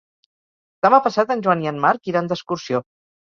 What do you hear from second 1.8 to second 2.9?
Marc iran d'excursió.